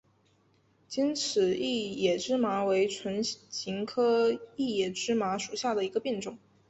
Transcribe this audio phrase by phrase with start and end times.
[0.87, 6.39] 尖齿异野芝麻为唇形科异野芝麻属下的一个变种。